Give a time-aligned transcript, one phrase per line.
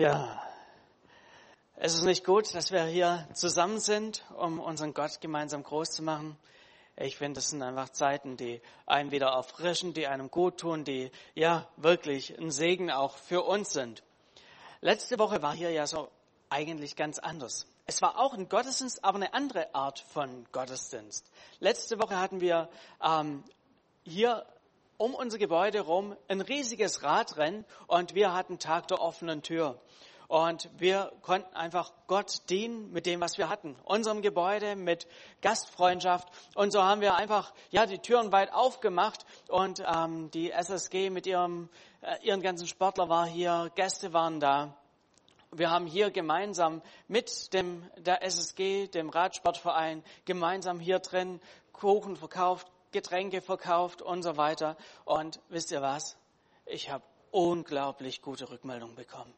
[0.00, 0.40] Ja,
[1.74, 6.04] es ist nicht gut, dass wir hier zusammen sind, um unseren Gott gemeinsam groß zu
[6.04, 6.38] machen.
[6.94, 11.10] Ich finde, das sind einfach Zeiten, die einen wieder erfrischen, die einem gut tun, die
[11.34, 14.04] ja wirklich ein Segen auch für uns sind.
[14.82, 16.08] Letzte Woche war hier ja so
[16.48, 17.66] eigentlich ganz anders.
[17.86, 21.28] Es war auch ein Gottesdienst, aber eine andere Art von Gottesdienst.
[21.58, 22.68] Letzte Woche hatten wir
[23.02, 23.42] ähm,
[24.04, 24.46] hier
[24.98, 29.80] um unser Gebäude rum ein riesiges Radrennen und wir hatten Tag der offenen Tür.
[30.26, 33.76] Und wir konnten einfach Gott dienen mit dem, was wir hatten.
[33.84, 35.06] Unserem Gebäude mit
[35.40, 36.28] Gastfreundschaft.
[36.54, 41.26] Und so haben wir einfach ja die Türen weit aufgemacht und ähm, die SSG mit
[41.26, 41.70] ihrem
[42.02, 44.76] äh, ihren ganzen Sportler war hier, Gäste waren da.
[45.50, 51.40] Wir haben hier gemeinsam mit dem der SSG, dem Radsportverein, gemeinsam hier drin
[51.72, 54.76] Kuchen verkauft, Getränke verkauft und so weiter.
[55.04, 56.16] Und wisst ihr was?
[56.66, 59.34] Ich habe unglaublich gute Rückmeldungen bekommen.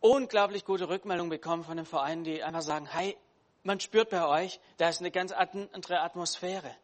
[0.00, 3.16] Unglaublich gute Rückmeldungen bekommen von den Vereinen, die einfach sagen, hey,
[3.62, 6.74] man spürt bei euch, da ist eine ganz andere Atmosphäre.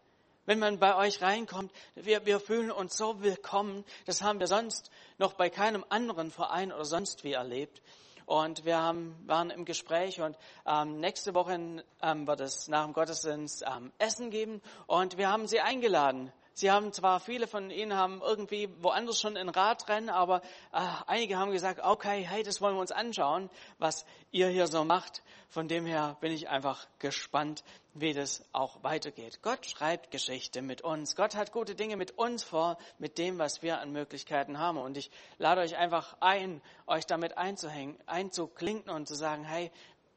[0.47, 3.85] Wenn man bei euch reinkommt, wir, wir fühlen uns so willkommen.
[4.07, 7.83] Das haben wir sonst noch bei keinem anderen Verein oder sonst wie erlebt.
[8.29, 12.93] Und wir haben, waren im Gespräch und ähm, nächste Woche ähm, wird es nach dem
[12.93, 16.31] Gottesdienst ähm, Essen geben und wir haben sie eingeladen.
[16.59, 20.43] Sie haben zwar, viele von Ihnen haben irgendwie woanders schon ein Radrennen, aber
[20.73, 24.83] äh, einige haben gesagt, okay, hey, das wollen wir uns anschauen, was ihr hier so
[24.83, 25.23] macht.
[25.49, 27.63] Von dem her bin ich einfach gespannt,
[27.95, 29.41] wie das auch weitergeht.
[29.43, 31.15] Gott schreibt Geschichte mit uns.
[31.15, 34.79] Gott hat gute Dinge mit uns vor, mit dem, was wir an Möglichkeiten haben.
[34.79, 39.71] Und ich lade euch einfach ein, euch damit einzuhängen, einzuklinken und zu sagen, hey,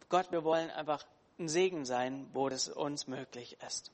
[0.09, 1.05] Gott, wir wollen einfach
[1.38, 3.92] ein Segen sein, wo das uns möglich ist.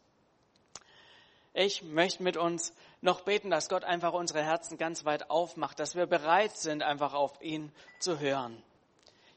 [1.53, 5.95] Ich möchte mit uns noch beten, dass Gott einfach unsere Herzen ganz weit aufmacht, dass
[5.95, 8.61] wir bereit sind, einfach auf ihn zu hören.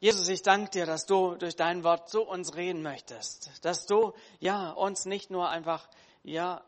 [0.00, 4.14] Jesus, ich danke dir, dass du durch dein Wort zu uns reden möchtest, dass du,
[4.38, 5.86] ja, uns nicht nur einfach,
[6.24, 6.64] ja,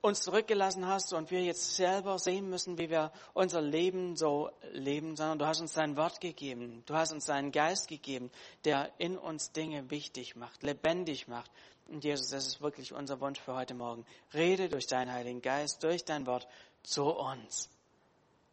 [0.00, 5.16] uns zurückgelassen hast und wir jetzt selber sehen müssen, wie wir unser Leben so leben,
[5.16, 6.84] sondern du hast uns dein Wort gegeben.
[6.86, 8.30] Du hast uns deinen Geist gegeben,
[8.64, 11.50] der in uns Dinge wichtig macht, lebendig macht,
[11.88, 14.04] und Jesus, das ist wirklich unser Wunsch für heute Morgen.
[14.34, 16.46] Rede durch deinen Heiligen Geist, durch dein Wort
[16.82, 17.70] zu uns.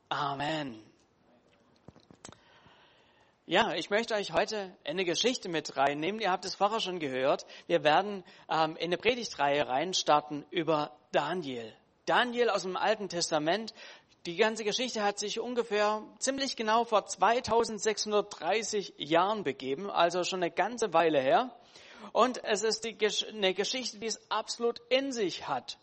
[0.09, 0.81] Amen.
[3.45, 6.19] Ja, ich möchte euch heute eine Geschichte mit reinnehmen.
[6.21, 7.45] Ihr habt es vorher schon gehört.
[7.67, 11.71] Wir werden ähm, in eine Predigtreihe reinstarten über Daniel.
[12.05, 13.73] Daniel aus dem Alten Testament.
[14.25, 20.51] Die ganze Geschichte hat sich ungefähr ziemlich genau vor 2630 Jahren begeben, also schon eine
[20.51, 21.55] ganze Weile her.
[22.13, 22.97] Und es ist die,
[23.29, 25.77] eine Geschichte, die es absolut in sich hat.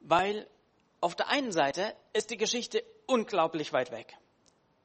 [0.00, 0.48] Weil
[1.00, 4.16] auf der einen Seite ist die Geschichte unglaublich weit weg.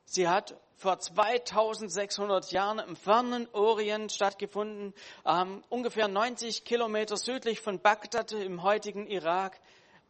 [0.06, 4.94] Sie hat vor 2600 Jahren im fernen Orient stattgefunden,
[5.26, 9.60] ähm, ungefähr 90 Kilometer südlich von Bagdad im heutigen Irak.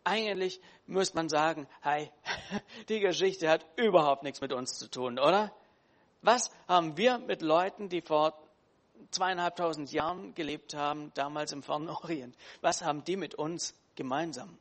[0.04, 2.12] Eigentlich muss man sagen, hey,
[2.90, 5.54] die Geschichte hat überhaupt nichts mit uns zu tun, oder?
[6.22, 8.38] Was haben wir mit Leuten, die vor
[9.12, 12.36] zweieinhalbtausend Jahren gelebt haben, damals im Fernen Orient.
[12.62, 14.58] Was haben die mit uns gemeinsam?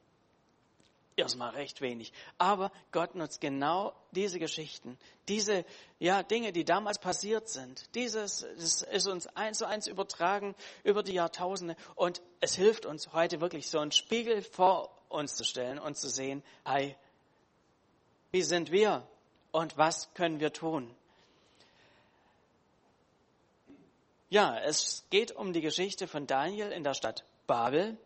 [1.17, 2.13] Erstmal recht wenig.
[2.37, 4.99] Aber Gott nutzt genau diese Geschichten,
[5.29, 5.65] diese
[5.99, 7.95] ja, Dinge, die damals passiert sind.
[7.95, 10.55] Dieses das ist uns eins zu eins übertragen
[10.85, 15.45] über die Jahrtausende und es hilft uns heute wirklich so einen Spiegel vor uns zu
[15.45, 16.97] stellen und zu sehen, hey,
[18.31, 19.09] wie sind wir
[19.53, 20.95] und was können wir tun?
[24.29, 27.97] Ja, es geht um die Geschichte von Daniel in der Stadt Babel.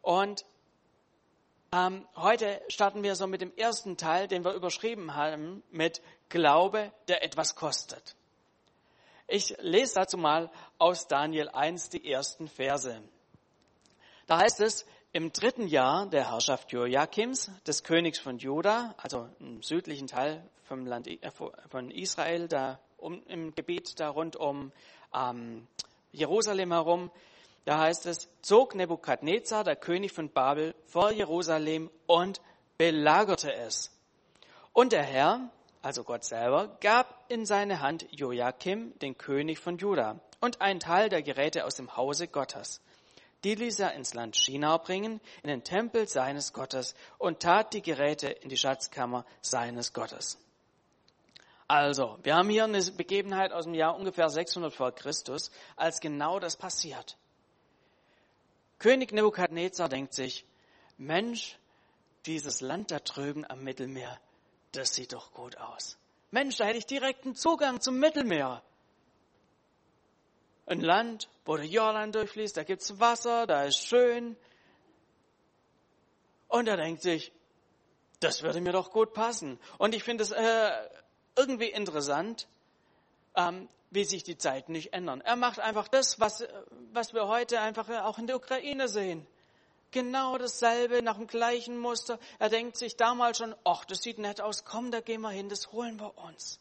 [0.00, 0.46] Und
[1.70, 6.00] ähm, heute starten wir so mit dem ersten Teil, den wir überschrieben haben, mit
[6.30, 8.16] Glaube, der etwas kostet.
[9.28, 13.02] Ich lese dazu mal aus Daniel 1 die ersten Verse.
[14.26, 19.62] Da heißt es, im dritten Jahr der Herrschaft Joachims, des Königs von Juda, also im
[19.62, 21.30] südlichen Teil vom Land äh,
[21.68, 24.72] von Israel, da um, im Gebiet da rund um
[25.14, 25.66] ähm,
[26.12, 27.10] Jerusalem herum.
[27.64, 32.40] Da heißt es, zog Nebukadnezar, der König von Babel, vor Jerusalem und
[32.78, 33.90] belagerte es.
[34.72, 35.50] Und der Herr,
[35.82, 41.08] also Gott selber, gab in seine Hand Joachim, den König von Juda, und einen Teil
[41.08, 42.80] der Geräte aus dem Hause Gottes.
[43.44, 47.82] Die ließ er ins Land China bringen, in den Tempel seines Gottes, und tat die
[47.82, 50.38] Geräte in die Schatzkammer seines Gottes.
[51.68, 56.38] Also, wir haben hier eine Begebenheit aus dem Jahr ungefähr 600 vor Christus, als genau
[56.38, 57.16] das passiert.
[58.78, 60.44] König Nebukadnezar denkt sich,
[60.96, 61.58] Mensch,
[62.26, 64.20] dieses Land da drüben am Mittelmeer,
[64.72, 65.98] das sieht doch gut aus.
[66.30, 68.62] Mensch, da hätte ich direkten Zugang zum Mittelmeer.
[70.66, 74.36] Ein Land, wo der Jordan durchfließt, da gibt's Wasser, da ist schön.
[76.48, 77.32] Und er denkt sich,
[78.20, 79.58] das würde mir doch gut passen.
[79.78, 80.88] Und ich finde es äh,
[81.36, 82.48] irgendwie interessant,
[83.34, 85.20] ähm, wie sich die Zeiten nicht ändern.
[85.20, 86.44] Er macht einfach das, was,
[86.92, 89.26] was wir heute einfach auch in der Ukraine sehen.
[89.92, 92.18] Genau dasselbe, nach dem gleichen Muster.
[92.38, 95.48] Er denkt sich damals schon, ach, das sieht nett aus, komm, da gehen wir hin,
[95.48, 96.58] das holen wir uns.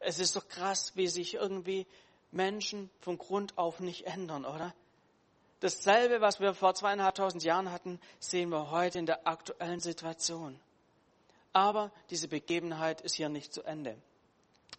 [0.00, 1.86] Es ist doch krass, wie sich irgendwie
[2.32, 4.74] Menschen von Grund auf nicht ändern, oder?
[5.60, 10.58] Dasselbe, was wir vor zweieinhalbtausend Jahren hatten, sehen wir heute in der aktuellen Situation.
[11.52, 13.96] Aber diese Begebenheit ist hier nicht zu Ende.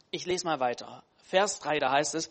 [0.09, 1.03] Ich lese mal weiter.
[1.17, 2.29] Vers 3, da heißt es,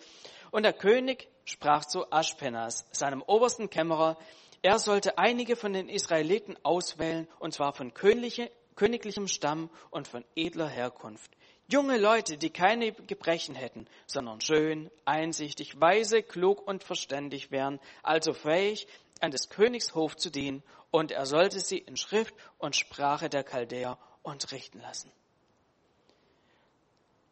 [0.51, 4.19] und der König sprach zu Aschpenas, seinem obersten Kämmerer,
[4.63, 10.69] er sollte einige von den Israeliten auswählen, und zwar von königlichem Stamm und von edler
[10.69, 11.31] Herkunft.
[11.69, 18.33] Junge Leute, die keine Gebrechen hätten, sondern schön, einsichtig, weise, klug und verständig wären, also
[18.33, 18.87] fähig,
[19.21, 23.45] an des Königs Hof zu dienen, und er sollte sie in Schrift und Sprache der
[23.45, 25.11] Chaldäer unterrichten lassen.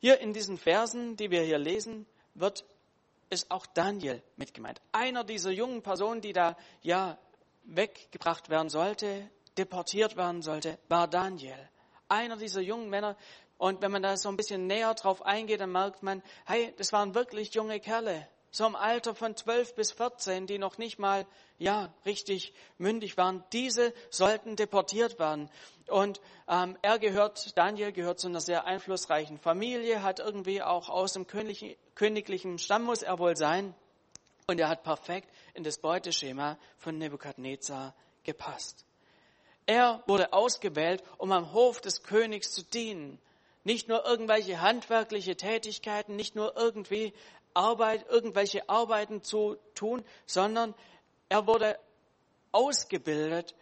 [0.00, 2.64] Hier in diesen Versen, die wir hier lesen, wird
[3.30, 4.80] ist auch Daniel mit gemeint.
[4.92, 7.18] Einer dieser jungen Personen, die da ja
[7.64, 11.68] weggebracht werden sollte, deportiert werden sollte, war Daniel.
[12.08, 13.16] Einer dieser jungen Männer.
[13.58, 16.92] Und wenn man da so ein bisschen näher drauf eingeht, dann merkt man, hey, das
[16.92, 21.26] waren wirklich junge Kerle so im Alter von 12 bis 14, die noch nicht mal,
[21.58, 25.50] ja, richtig mündig waren, diese sollten deportiert werden.
[25.88, 31.14] Und ähm, er gehört, Daniel gehört zu einer sehr einflussreichen Familie, hat irgendwie auch aus
[31.14, 33.74] dem königlichen, königlichen Stamm muss er wohl sein.
[34.46, 38.86] Und er hat perfekt in das Beuteschema von Nebukadnezar gepasst.
[39.66, 43.18] Er wurde ausgewählt, um am Hof des Königs zu dienen.
[43.64, 47.12] Nicht nur irgendwelche handwerkliche Tätigkeiten, nicht nur irgendwie
[47.58, 50.74] Arbeit, irgendwelche Arbeiten zu tun, sondern
[51.28, 51.78] er wurde
[52.52, 53.54] ausgebildet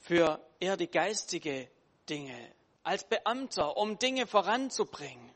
[0.00, 1.68] für eher die geistige
[2.08, 2.36] Dinge,
[2.82, 5.30] als Beamter, um Dinge voranzubringen.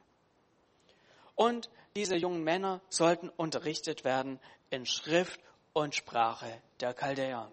[1.35, 4.41] Und diese jungen Männer sollten unterrichtet werden
[4.71, 5.41] in Schrift
[5.75, 7.53] und Sprache der Chaldäer.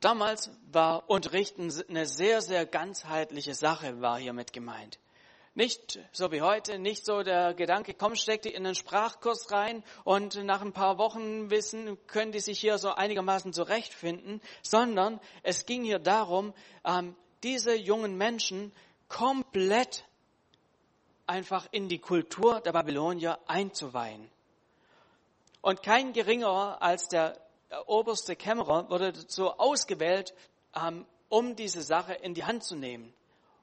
[0.00, 4.98] Damals war Unterrichten eine sehr, sehr ganzheitliche Sache, war hiermit gemeint.
[5.54, 9.84] Nicht so wie heute, nicht so der Gedanke, komm, steck die in einen Sprachkurs rein
[10.02, 15.66] und nach ein paar Wochen wissen, können die sich hier so einigermaßen zurechtfinden, sondern es
[15.66, 16.54] ging hier darum,
[16.86, 18.72] ähm, diese jungen Menschen
[19.08, 20.06] komplett
[21.26, 24.30] einfach in die Kultur der Babylonier einzuweihen.
[25.60, 27.38] Und kein geringerer als der
[27.84, 30.32] oberste Kämmerer wurde dazu ausgewählt,
[30.74, 33.12] ähm, um diese Sache in die Hand zu nehmen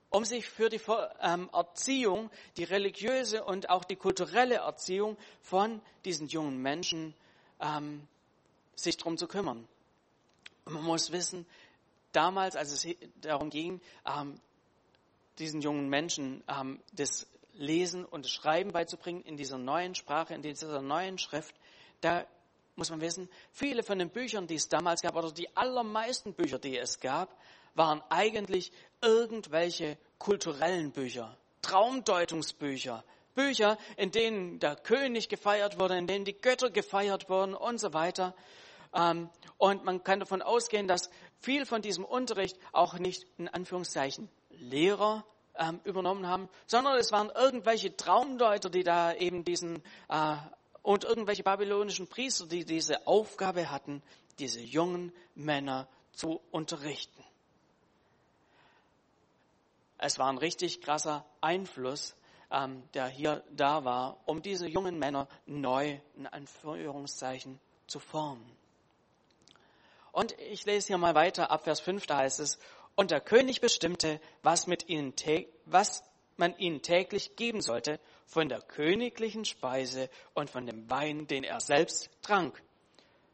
[0.09, 0.81] um sich für die
[1.21, 7.13] ähm, Erziehung, die religiöse und auch die kulturelle Erziehung von diesen jungen Menschen
[7.59, 8.07] ähm,
[8.75, 9.67] sich darum zu kümmern.
[10.65, 11.45] Und man muss wissen,
[12.11, 14.39] damals, als es darum ging, ähm,
[15.37, 20.41] diesen jungen Menschen ähm, das Lesen und das Schreiben beizubringen in dieser neuen Sprache, in
[20.41, 21.55] dieser neuen Schrift,
[22.01, 22.25] da
[22.75, 26.57] muss man wissen, viele von den Büchern, die es damals gab, oder die allermeisten Bücher,
[26.57, 27.35] die es gab,
[27.79, 28.71] waren eigentlich
[29.01, 33.03] irgendwelche kulturellen Bücher, Traumdeutungsbücher,
[33.33, 37.93] Bücher, in denen der König gefeiert wurde, in denen die Götter gefeiert wurden und so
[37.93, 38.35] weiter.
[38.93, 44.29] Ähm, und man kann davon ausgehen, dass viel von diesem Unterricht auch nicht in Anführungszeichen
[44.49, 45.23] Lehrer
[45.57, 50.35] ähm, übernommen haben, sondern es waren irgendwelche Traumdeuter, die da eben diesen äh,
[50.81, 54.03] und irgendwelche babylonischen Priester, die diese Aufgabe hatten,
[54.37, 57.23] diese jungen Männer zu unterrichten.
[59.99, 62.15] Es war ein richtig krasser Einfluss,
[62.51, 68.49] ähm, der hier da war, um diese jungen Männer neu, in Anführungszeichen, zu formen.
[70.11, 72.59] Und ich lese hier mal weiter, ab Vers 5, da heißt es,
[72.95, 75.13] und der König bestimmte, was, mit ihnen
[75.65, 76.03] was
[76.37, 81.59] man ihnen täglich geben sollte von der königlichen Speise und von dem Wein, den er
[81.59, 82.61] selbst trank.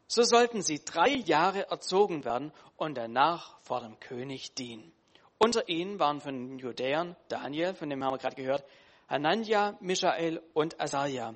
[0.08, 4.92] So sollten sie drei Jahre erzogen werden und danach vor dem König dienen.
[5.38, 8.64] Unter ihnen waren von den Judäern Daniel, von dem haben wir gerade gehört,
[9.08, 11.34] Hanania, Michael und Asaria.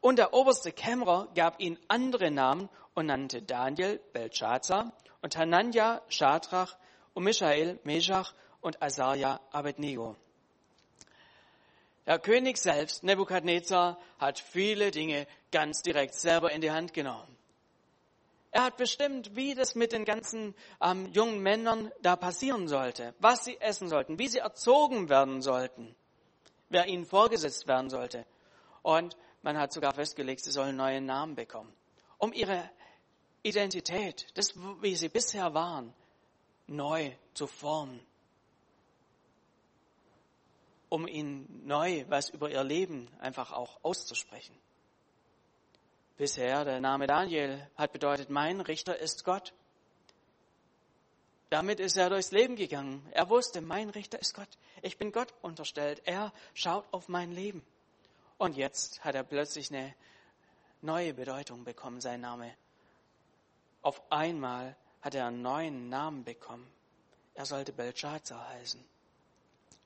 [0.00, 6.76] Und der oberste Kämmerer gab ihnen andere Namen und nannte Daniel Belshazzar und Hanania Shadrach
[7.14, 10.16] und Michael Meshach und Asaria Abednego.
[12.06, 17.36] Der König selbst, Nebukadnezar, hat viele Dinge ganz direkt selber in die Hand genommen.
[18.52, 23.44] Er hat bestimmt, wie das mit den ganzen ähm, jungen Männern da passieren sollte, was
[23.44, 25.96] sie essen sollten, wie sie erzogen werden sollten.
[26.68, 28.26] wer ihnen vorgesetzt werden sollte.
[28.82, 31.72] Und man hat sogar festgelegt, sie sollen neue Namen bekommen,
[32.18, 32.70] um ihre
[33.42, 35.92] Identität, das, wie sie bisher waren,
[36.66, 38.00] neu zu formen,
[40.88, 44.54] um ihnen neu was über ihr Leben einfach auch auszusprechen.
[46.22, 49.52] Bisher, der Name Daniel hat bedeutet, mein Richter ist Gott.
[51.50, 53.04] Damit ist er durchs Leben gegangen.
[53.10, 54.46] Er wusste, mein Richter ist Gott.
[54.82, 56.00] Ich bin Gott unterstellt.
[56.04, 57.66] Er schaut auf mein Leben.
[58.38, 59.96] Und jetzt hat er plötzlich eine
[60.80, 62.54] neue Bedeutung bekommen, sein Name.
[63.82, 66.72] Auf einmal hat er einen neuen Namen bekommen.
[67.34, 68.80] Er sollte Belshazzar heißen.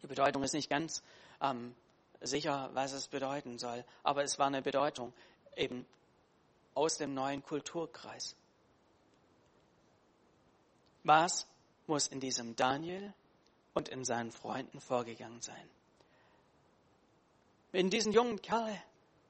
[0.02, 1.02] Die Bedeutung ist nicht ganz
[1.40, 1.74] ähm,
[2.20, 5.14] sicher, was es bedeuten soll, aber es war eine Bedeutung
[5.56, 5.86] eben
[6.76, 8.37] aus dem neuen Kulturkreis.
[11.02, 11.47] Was
[11.87, 13.12] muss in diesem Daniel
[13.75, 15.68] und in seinen Freunden vorgegangen sein.
[17.73, 18.80] In diesen jungen Kerle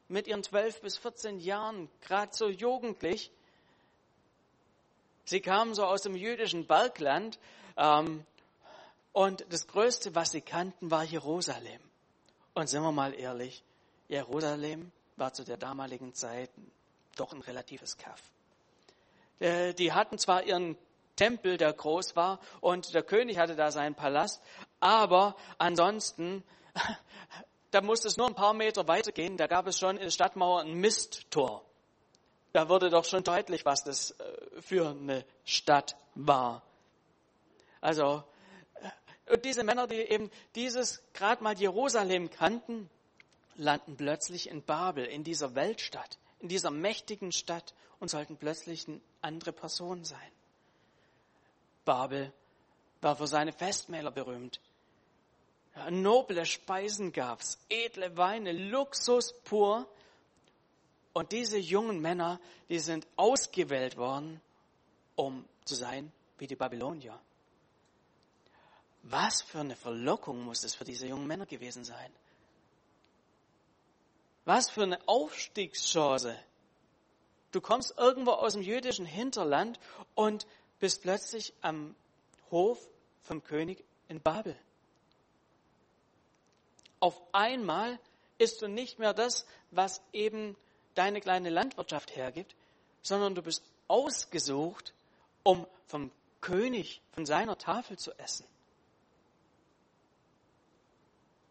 [0.08, 3.32] mit ihren zwölf bis 14 Jahren, gerade so jugendlich,
[5.24, 7.38] sie kamen so aus dem jüdischen Bergland
[7.76, 8.24] ähm,
[9.12, 11.80] und das Größte, was sie kannten, war Jerusalem.
[12.54, 13.64] Und sind wir mal ehrlich,
[14.08, 16.50] Jerusalem war zu der damaligen Zeit
[17.20, 18.22] doch ein relatives Kaff.
[19.38, 20.76] Äh, die hatten zwar ihren
[21.16, 24.42] Tempel, der groß war, und der König hatte da seinen Palast.
[24.80, 26.44] Aber ansonsten,
[27.70, 30.60] da musste es nur ein paar Meter weitergehen, da gab es schon in der Stadtmauer
[30.60, 31.64] ein Misttor.
[32.52, 36.62] Da wurde doch schon deutlich, was das äh, für eine Stadt war.
[37.80, 38.22] Also,
[38.74, 42.88] äh, und diese Männer, die eben dieses gerade mal Jerusalem kannten,
[43.56, 49.00] landen plötzlich in Babel, in dieser Weltstadt, in dieser mächtigen Stadt und sollten plötzlich eine
[49.22, 50.32] andere Person sein.
[51.84, 52.32] Babel
[53.00, 54.60] war für seine Festmäler berühmt.
[55.74, 59.86] Ja, noble Speisen gab's, edle Weine, Luxus pur.
[61.12, 64.40] Und diese jungen Männer, die sind ausgewählt worden,
[65.14, 67.18] um zu sein wie die Babylonier.
[69.02, 72.12] Was für eine Verlockung muss es für diese jungen Männer gewesen sein?
[74.46, 76.38] Was für eine Aufstiegschance.
[77.50, 79.78] Du kommst irgendwo aus dem jüdischen Hinterland
[80.14, 80.46] und
[80.78, 81.96] bist plötzlich am
[82.50, 82.78] Hof
[83.22, 84.56] vom König in Babel.
[87.00, 87.98] Auf einmal
[88.38, 90.56] ist du nicht mehr das, was eben
[90.94, 92.54] deine kleine Landwirtschaft hergibt,
[93.02, 94.94] sondern du bist ausgesucht,
[95.42, 98.46] um vom König, von seiner Tafel zu essen.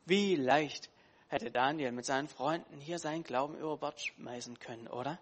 [0.06, 0.90] Wie leicht
[1.27, 5.20] hätte Daniel mit seinen Freunden hier seinen Glauben über Bord schmeißen können, oder?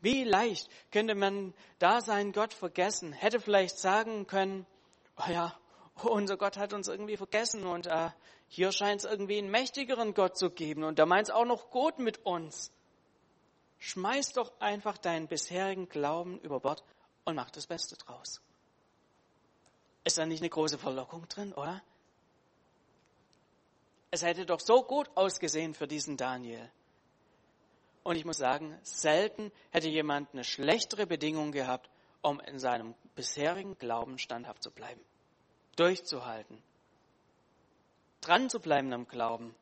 [0.00, 4.66] Wie leicht könnte man da seinen Gott vergessen, hätte vielleicht sagen können,
[5.16, 5.58] oh ja,
[6.04, 8.10] unser Gott hat uns irgendwie vergessen und äh,
[8.46, 11.70] hier scheint es irgendwie einen mächtigeren Gott zu geben und der meint es auch noch
[11.70, 12.72] gut mit uns.
[13.78, 16.84] Schmeiß doch einfach deinen bisherigen Glauben über Bord
[17.24, 18.40] und mach das Beste draus.
[20.04, 21.82] Ist da nicht eine große Verlockung drin, oder?
[24.10, 26.70] Es hätte doch so gut ausgesehen für diesen Daniel.
[28.02, 31.90] Und ich muss sagen, selten hätte jemand eine schlechtere Bedingung gehabt,
[32.22, 35.00] um in seinem bisherigen Glauben standhaft zu bleiben,
[35.76, 36.62] durchzuhalten,
[38.20, 39.54] dran zu bleiben am Glauben.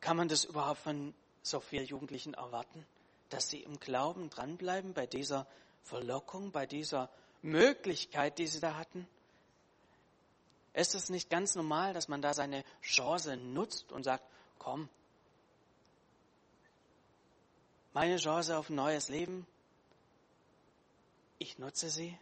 [0.00, 2.86] Kann man das überhaupt von so vielen Jugendlichen erwarten,
[3.30, 5.46] dass sie im Glauben dranbleiben bei dieser
[5.82, 7.10] Verlockung, bei dieser
[7.40, 9.08] Möglichkeit, die sie da hatten?
[10.74, 14.24] Ist es nicht ganz normal, dass man da seine Chance nutzt und sagt,
[14.58, 14.88] komm,
[17.92, 19.46] meine Chance auf ein neues Leben.
[21.38, 22.18] Ich nutze sie.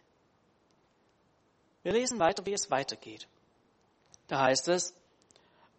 [1.81, 3.27] Wir lesen weiter, wie es weitergeht.
[4.27, 4.95] Da heißt es,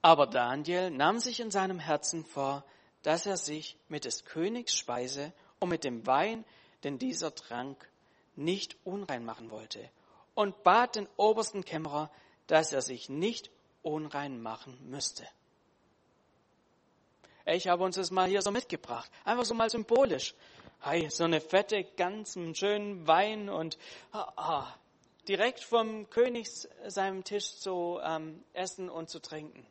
[0.02, 2.64] aber Daniel nahm sich in seinem Herzen vor,
[3.02, 6.44] dass er sich mit des Königs Speise und mit dem Wein,
[6.82, 7.88] den dieser trank,
[8.36, 9.88] nicht unrein machen wollte,
[10.34, 12.10] und bat den obersten Kämmerer,
[12.46, 13.50] dass er sich nicht
[13.82, 15.26] unrein machen müsste.
[17.46, 19.10] Ich habe uns das mal hier so mitgebracht.
[19.24, 20.34] Einfach so mal symbolisch.
[20.80, 23.78] Hey, so eine fette, ganz schönen Wein und
[24.12, 24.74] ah, ah,
[25.28, 26.48] direkt vom König
[26.86, 29.66] seinem Tisch zu ähm, essen und zu trinken.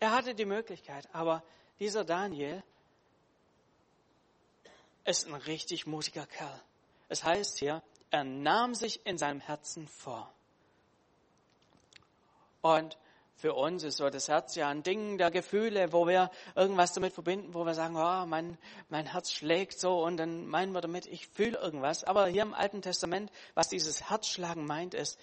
[0.00, 1.42] Er hatte die Möglichkeit, aber
[1.80, 2.62] dieser Daniel
[5.04, 6.60] ist ein richtig mutiger Kerl.
[7.08, 10.32] Es heißt hier, er nahm sich in seinem Herzen vor.
[12.60, 12.98] Und
[13.38, 17.12] für uns ist so das Herz ja ein Ding der Gefühle, wo wir irgendwas damit
[17.12, 21.06] verbinden, wo wir sagen, oh, mein, mein Herz schlägt so und dann meinen wir damit,
[21.06, 22.02] ich fühle irgendwas.
[22.02, 25.20] Aber hier im Alten Testament, was dieses Herzschlagen meint, ist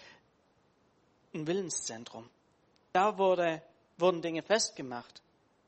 [1.33, 2.29] ein Willenszentrum.
[2.93, 3.61] da wurde,
[3.97, 5.21] wurden Dinge festgemacht.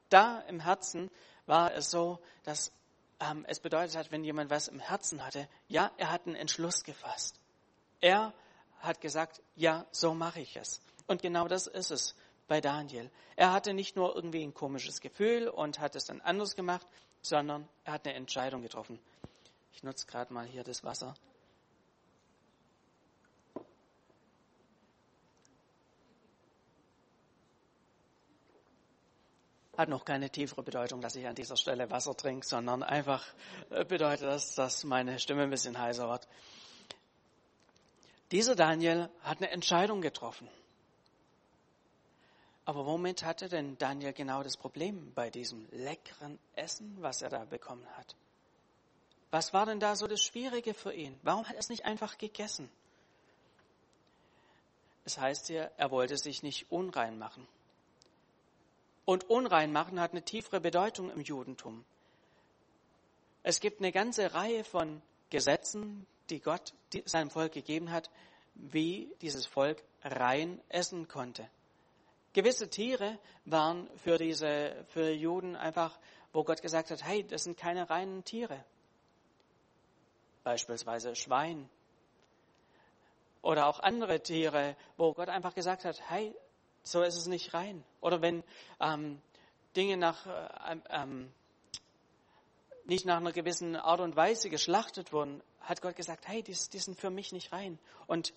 [0.07, 1.11] Da im Herzen
[1.45, 2.71] war es so, dass
[3.19, 6.85] ähm, es bedeutet hat, wenn jemand was im Herzen hatte, ja, er hat einen Entschluss
[6.85, 7.39] gefasst.
[7.99, 8.33] Er
[8.79, 10.79] hat gesagt, ja, so mache ich es.
[11.07, 12.15] Und genau das ist es
[12.47, 13.09] bei Daniel.
[13.35, 16.87] Er hatte nicht nur irgendwie ein komisches Gefühl und hat es dann anders gemacht,
[17.21, 18.99] sondern er hat eine Entscheidung getroffen.
[19.73, 21.15] Ich nutze gerade mal hier das Wasser.
[29.77, 33.23] hat noch keine tiefere Bedeutung, dass ich an dieser Stelle Wasser trinke, sondern einfach
[33.69, 36.27] äh, bedeutet das, dass meine Stimme ein bisschen heiser wird.
[38.31, 40.49] Dieser Daniel hat eine Entscheidung getroffen.
[42.67, 47.45] Aber womit hatte denn Daniel genau das Problem bei diesem leckeren Essen, was er da
[47.45, 48.13] bekommen hat?
[49.31, 51.17] Was war denn da so das Schwierige für ihn?
[51.23, 52.69] Warum hat er es nicht einfach gegessen?
[55.05, 57.47] Es heißt hier, er wollte sich nicht unrein machen.
[59.05, 61.85] Und unrein machen hat eine tiefere Bedeutung im Judentum.
[63.43, 66.73] Es gibt eine ganze Reihe von Gesetzen, die Gott
[67.05, 68.09] seinem Volk gegeben hat,
[68.55, 71.49] wie dieses Volk rein essen konnte.
[72.37, 75.97] Gewisse Tiere waren für diese, für Juden einfach,
[76.33, 78.63] wo Gott gesagt hat, hey, das sind keine reinen Tiere.
[80.43, 81.67] Beispielsweise Schwein.
[83.41, 86.31] Oder auch andere Tiere, wo Gott einfach gesagt hat, hey,
[86.83, 87.83] so ist es nicht rein.
[88.01, 88.43] Oder wenn
[88.79, 89.19] ähm,
[89.75, 91.33] Dinge nach, äh, ähm,
[92.85, 96.79] nicht nach einer gewissen Art und Weise geschlachtet wurden, hat Gott gesagt, hey, die, die
[96.79, 97.79] sind für mich nicht rein.
[98.05, 98.31] Und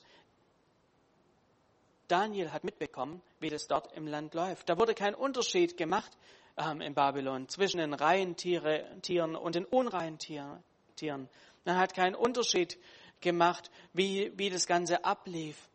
[2.10, 4.68] Daniel hat mitbekommen, wie das dort im Land läuft.
[4.68, 6.10] Da wurde kein Unterschied gemacht
[6.56, 10.62] ähm, in Babylon zwischen den reinen Tiere, Tieren und den unreinen Tier,
[10.96, 11.28] Tieren.
[11.64, 12.78] Man hat keinen Unterschied
[13.20, 15.68] gemacht, wie, wie das Ganze ablief.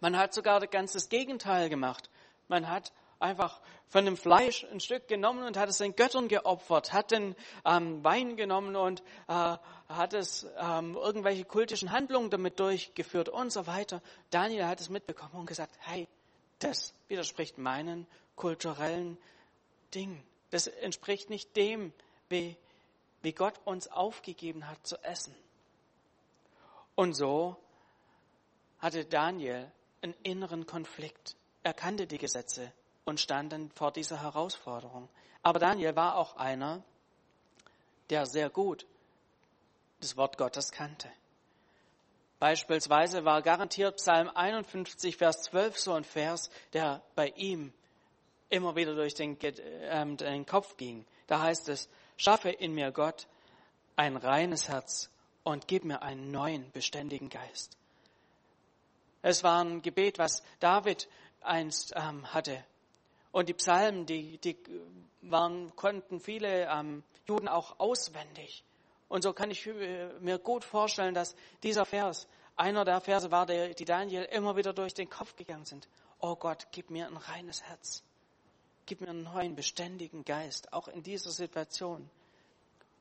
[0.00, 2.10] Man hat sogar das Gegenteil gemacht.
[2.48, 6.92] Man hat einfach von dem Fleisch ein Stück genommen und hat es den Göttern geopfert,
[6.92, 7.34] hat den
[7.64, 9.56] ähm, Wein genommen und äh,
[9.88, 14.02] hat es ähm, irgendwelche kultischen Handlungen damit durchgeführt und so weiter.
[14.30, 16.06] Daniel hat es mitbekommen und gesagt, hey,
[16.58, 19.18] das widerspricht meinen kulturellen
[19.94, 20.22] Dingen.
[20.50, 21.92] Das entspricht nicht dem,
[22.28, 22.56] wie,
[23.22, 25.34] wie Gott uns aufgegeben hat zu essen.
[26.94, 27.56] Und so
[28.80, 29.70] hatte Daniel
[30.02, 31.36] einen inneren Konflikt.
[31.62, 32.72] Er kannte die Gesetze
[33.08, 35.08] und stand dann vor dieser Herausforderung.
[35.42, 36.82] Aber Daniel war auch einer,
[38.10, 38.86] der sehr gut
[40.00, 41.10] das Wort Gottes kannte.
[42.38, 47.72] Beispielsweise war garantiert Psalm 51, Vers 12 so ein Vers, der bei ihm
[48.48, 51.04] immer wieder durch den, äh, den Kopf ging.
[51.26, 53.26] Da heißt es, schaffe in mir Gott
[53.96, 55.10] ein reines Herz
[55.42, 57.76] und gib mir einen neuen, beständigen Geist.
[59.22, 61.08] Es war ein Gebet, was David
[61.40, 62.64] einst ähm, hatte.
[63.32, 64.56] Und die Psalmen, die, die
[65.22, 68.64] waren, konnten viele ähm, Juden auch auswendig.
[69.08, 73.46] Und so kann ich äh, mir gut vorstellen, dass dieser Vers einer der Verse war,
[73.46, 75.88] die Daniel immer wieder durch den Kopf gegangen sind.
[76.18, 78.02] Oh Gott, gib mir ein reines Herz.
[78.86, 82.10] Gib mir einen neuen, beständigen Geist, auch in dieser Situation.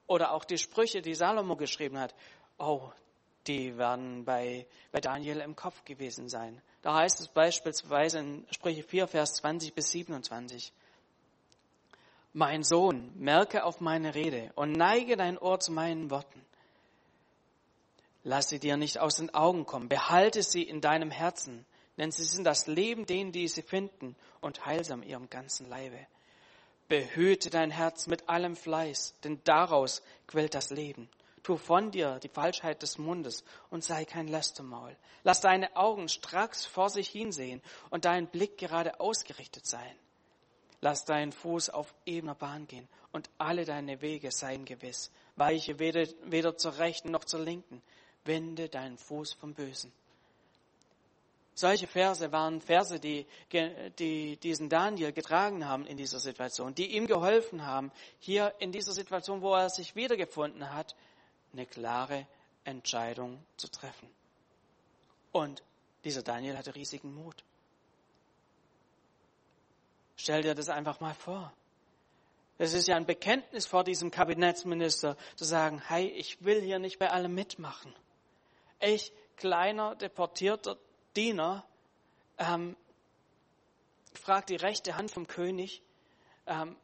[0.06, 2.14] Oder auch die Sprüche, die Salomo geschrieben hat.
[2.60, 2.92] Oh,
[3.48, 6.62] die werden bei, bei Daniel im Kopf gewesen sein.
[6.82, 10.72] Da heißt es beispielsweise in Sprüche 4, Vers 20 bis 27.
[12.34, 16.42] Mein Sohn, merke auf meine Rede und neige dein Ohr zu meinen Worten.
[18.24, 21.66] Lass sie dir nicht aus den Augen kommen, behalte sie in deinem Herzen,
[21.98, 26.00] denn sie sind das Leben denen, die sie finden, und heilsam ihrem ganzen Leibe.
[26.88, 31.10] Behüte dein Herz mit allem Fleiß, denn daraus quillt das Leben.
[31.48, 34.98] Tu von dir die Falschheit des Mundes und sei kein Lästermaul.
[35.24, 39.96] Lass deine Augen stracks vor sich hinsehen und dein Blick gerade ausgerichtet sein.
[40.82, 45.10] Lass deinen Fuß auf ebener Bahn gehen und alle deine Wege seien gewiss.
[45.38, 47.82] Weiche weder, weder zur rechten noch zur linken.
[48.26, 49.94] Wende deinen Fuß vom Bösen.
[51.54, 53.26] Solche Verse waren Verse, die,
[54.00, 58.92] die diesen Daniel getragen haben in dieser Situation, die ihm geholfen haben, hier in dieser
[58.92, 60.94] Situation, wo er sich wiedergefunden hat,
[61.58, 62.28] eine klare
[62.64, 64.10] Entscheidung zu treffen.
[65.32, 65.64] Und
[66.04, 67.44] dieser Daniel hatte riesigen Mut.
[70.16, 71.52] Stell dir das einfach mal vor.
[72.60, 76.98] Es ist ja ein Bekenntnis vor diesem Kabinettsminister zu sagen, hey, ich will hier nicht
[76.98, 77.94] bei allem mitmachen.
[78.80, 80.78] Ich, kleiner, deportierter
[81.16, 81.66] Diener,
[82.38, 82.76] ähm,
[84.14, 85.82] fragt die rechte Hand vom König,
[86.48, 86.76] ähm,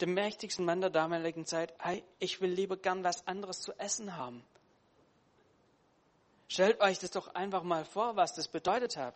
[0.00, 4.16] dem mächtigsten Mann der damaligen Zeit, hey, ich will lieber gern was anderes zu essen
[4.16, 4.44] haben.
[6.48, 9.14] Stellt euch das doch einfach mal vor, was das bedeutet hat.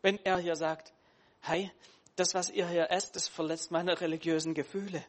[0.00, 0.92] Wenn er hier sagt,
[1.40, 1.70] hey,
[2.16, 5.04] das, was ihr hier esst, das verletzt meine religiösen Gefühle.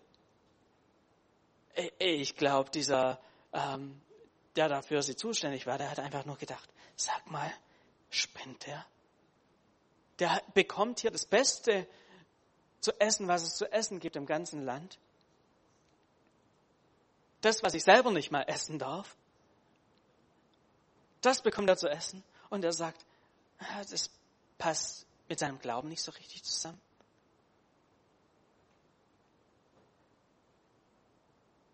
[2.00, 3.20] Ich glaube, dieser,
[3.52, 4.02] ähm,
[4.56, 7.52] der dafür sie zuständig war, der hat einfach nur gedacht, sag mal,
[8.10, 8.86] spinnt der?
[10.20, 11.88] Der bekommt hier das Beste
[12.84, 15.00] zu essen, was es zu essen gibt im ganzen Land.
[17.42, 19.16] Das, was ich selber nicht mal essen darf,
[21.22, 22.24] das bekommt er zu essen.
[22.50, 23.06] Und er sagt,
[23.60, 24.10] ah, das
[24.58, 26.80] passt mit seinem Glauben nicht so richtig zusammen.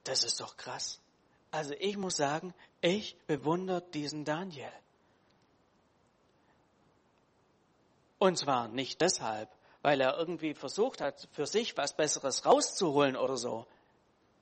[0.03, 0.99] Das ist doch krass.
[1.51, 4.71] Also ich muss sagen, ich bewundere diesen Daniel.
[8.19, 9.49] Und zwar nicht deshalb,
[9.81, 13.65] weil er irgendwie versucht hat, für sich was Besseres rauszuholen oder so,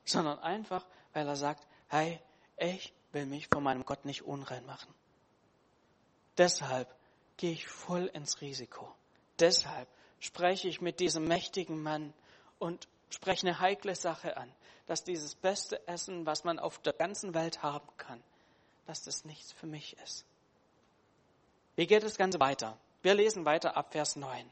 [0.04, 2.20] sondern einfach, weil er sagt, hey,
[2.56, 4.92] ich will mich vor meinem Gott nicht unrein machen.
[6.36, 6.94] Deshalb
[7.36, 8.92] gehe ich voll ins Risiko.
[9.38, 9.88] Deshalb
[10.20, 12.12] spreche ich mit diesem mächtigen Mann
[12.58, 14.52] und spreche eine heikle Sache an,
[14.86, 18.22] dass dieses beste Essen, was man auf der ganzen Welt haben kann,
[18.86, 20.24] dass das nichts für mich ist.
[21.76, 22.76] Wie geht das Ganze weiter?
[23.02, 24.48] Wir lesen weiter ab Vers 9.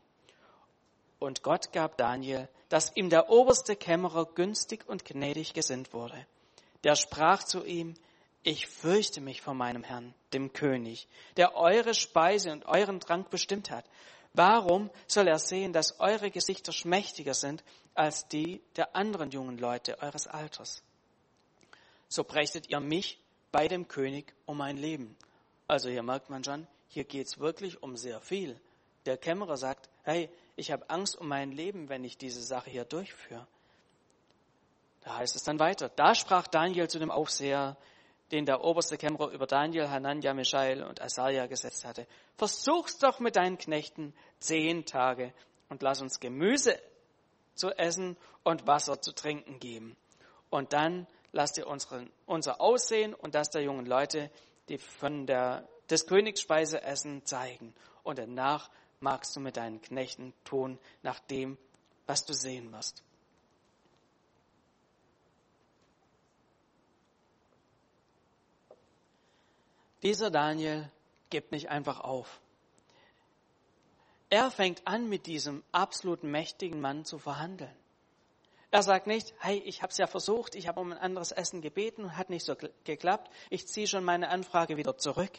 [1.18, 6.26] Und Gott gab Daniel, dass ihm der oberste Kämmerer günstig und gnädig gesinnt wurde.
[6.84, 7.94] Der sprach zu ihm,
[8.42, 13.70] ich fürchte mich vor meinem Herrn, dem König, der eure Speise und euren Trank bestimmt
[13.70, 13.84] hat.
[14.34, 19.98] Warum soll er sehen, dass eure Gesichter schmächtiger sind als die der anderen jungen Leute
[20.00, 20.82] eures Alters?
[22.08, 23.18] So brächtet ihr mich
[23.50, 25.16] bei dem König um mein Leben.
[25.66, 28.60] Also hier merkt man schon, hier geht's wirklich um sehr viel.
[29.06, 32.84] Der Kämmerer sagt, hey, ich habe Angst um mein Leben, wenn ich diese Sache hier
[32.84, 33.46] durchführe.
[35.02, 35.90] Da heißt es dann weiter.
[35.90, 37.76] Da sprach Daniel zu dem Aufseher,
[38.32, 42.06] den der oberste Kämmerer über Daniel, Hanania, Michael und Asaria gesetzt hatte.
[42.36, 45.32] Versuch's doch mit deinen Knechten zehn Tage
[45.68, 46.76] und lass uns Gemüse
[47.54, 49.96] zu essen und Wasser zu trinken geben.
[50.50, 54.30] Und dann lass dir unseren, unser Aussehen und das der jungen Leute,
[54.68, 57.74] die von der, des Königs Speise essen, zeigen.
[58.02, 58.70] Und danach
[59.06, 61.56] magst du mit deinen Knechten tun, nach dem,
[62.08, 63.04] was du sehen wirst.
[70.02, 70.90] Dieser Daniel
[71.30, 72.40] gibt nicht einfach auf.
[74.28, 77.76] Er fängt an, mit diesem absolut mächtigen Mann zu verhandeln.
[78.72, 81.60] Er sagt nicht, hey, ich habe es ja versucht, ich habe um ein anderes Essen
[81.60, 85.30] gebeten und hat nicht so geklappt, ich ziehe schon meine Anfrage wieder zurück.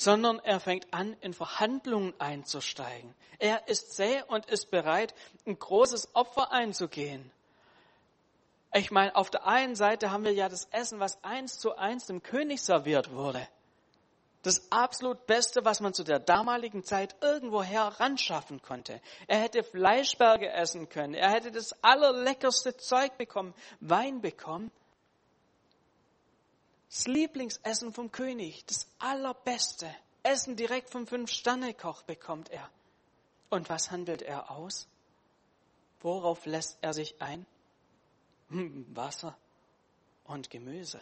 [0.00, 3.14] Sondern er fängt an, in Verhandlungen einzusteigen.
[3.38, 5.14] Er ist zäh und ist bereit,
[5.46, 7.30] ein großes Opfer einzugehen.
[8.72, 12.06] Ich meine, auf der einen Seite haben wir ja das Essen, was eins zu eins
[12.06, 13.46] dem König serviert wurde.
[14.42, 19.02] Das absolut Beste, was man zu der damaligen Zeit irgendwo heranschaffen konnte.
[19.26, 21.12] Er hätte Fleischberge essen können.
[21.12, 24.70] Er hätte das allerleckerste Zeug bekommen, Wein bekommen.
[26.90, 29.88] Das Lieblingsessen vom König, das allerbeste
[30.24, 32.68] Essen direkt vom Fünf-Sterne-Koch bekommt er.
[33.48, 34.88] Und was handelt er aus?
[36.00, 37.46] Worauf lässt er sich ein?
[38.48, 39.38] Wasser
[40.24, 41.00] und Gemüse.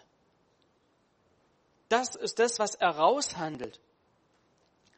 [1.89, 3.81] Das ist das, was er raushandelt.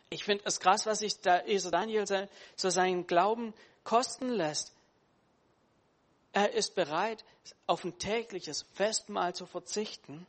[0.08, 4.72] Ich finde es krass, was sich da Esel Daniel so seinen Glauben kosten lässt.
[6.32, 7.24] Er ist bereit,
[7.68, 10.26] auf ein tägliches Festmahl zu verzichten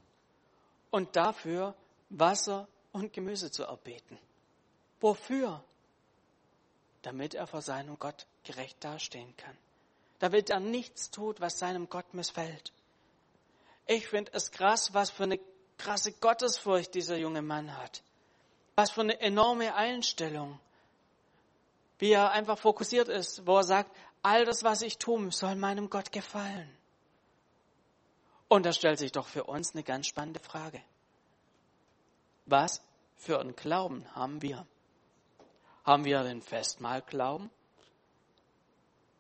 [0.91, 1.73] und dafür
[2.09, 4.19] Wasser und Gemüse zu erbeten.
[4.99, 5.63] Wofür?
[7.01, 9.57] Damit er vor seinem Gott gerecht dastehen kann
[10.21, 12.71] damit er nichts tut, was seinem Gott missfällt.
[13.87, 15.39] Ich finde es krass, was für eine
[15.79, 18.03] krasse Gottesfurcht dieser junge Mann hat.
[18.75, 20.59] Was für eine enorme Einstellung.
[21.97, 25.89] Wie er einfach fokussiert ist, wo er sagt, all das, was ich tue, soll meinem
[25.89, 26.69] Gott gefallen.
[28.51, 30.81] Und da stellt sich doch für uns eine ganz spannende Frage.
[32.45, 32.81] Was
[33.15, 34.67] für einen Glauben haben wir?
[35.85, 37.49] Haben wir den Festmahlglauben?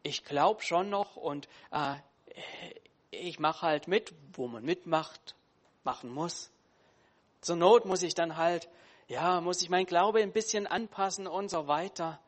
[0.03, 1.95] ich glaube schon noch und äh,
[3.11, 5.35] ich mache halt mit, wo man mitmacht,
[5.83, 6.51] machen muss.
[7.41, 8.69] Zur Not muss ich dann halt,
[9.07, 12.19] ja, muss ich mein Glaube ein bisschen anpassen und so weiter.